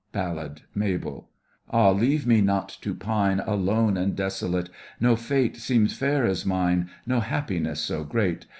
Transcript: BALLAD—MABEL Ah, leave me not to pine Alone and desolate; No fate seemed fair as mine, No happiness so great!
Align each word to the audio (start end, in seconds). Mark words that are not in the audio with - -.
BALLAD—MABEL 0.13 1.29
Ah, 1.69 1.91
leave 1.91 2.25
me 2.25 2.41
not 2.41 2.69
to 2.81 2.95
pine 2.95 3.39
Alone 3.41 3.97
and 3.97 4.15
desolate; 4.15 4.71
No 4.99 5.15
fate 5.15 5.57
seemed 5.57 5.91
fair 5.91 6.25
as 6.25 6.43
mine, 6.43 6.89
No 7.05 7.19
happiness 7.19 7.81
so 7.81 8.03
great! 8.03 8.47